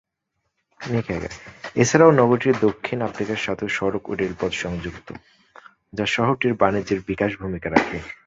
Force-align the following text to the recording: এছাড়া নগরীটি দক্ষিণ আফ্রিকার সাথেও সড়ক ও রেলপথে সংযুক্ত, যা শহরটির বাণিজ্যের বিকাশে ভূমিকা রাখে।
এছাড়া 1.75 2.05
নগরীটি 2.11 2.51
দক্ষিণ 2.61 2.99
আফ্রিকার 3.01 3.39
সাথেও 3.41 3.69
সড়ক 3.77 4.03
ও 4.07 4.13
রেলপথে 4.13 4.57
সংযুক্ত, 4.57 5.07
যা 5.93 6.05
শহরটির 6.07 6.53
বাণিজ্যের 6.53 6.99
বিকাশে 7.07 7.37
ভূমিকা 7.37 7.67
রাখে। 7.69 7.97